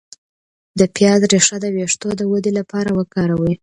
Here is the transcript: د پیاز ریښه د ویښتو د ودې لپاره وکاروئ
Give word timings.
د 0.79 0.81
پیاز 0.95 1.21
ریښه 1.31 1.57
د 1.61 1.65
ویښتو 1.75 2.09
د 2.15 2.21
ودې 2.31 2.51
لپاره 2.59 2.89
وکاروئ 2.99 3.53